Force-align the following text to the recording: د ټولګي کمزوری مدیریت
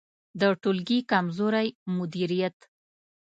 د 0.39 0.41
ټولګي 0.61 0.99
کمزوری 1.11 1.67
مدیریت 1.97 2.57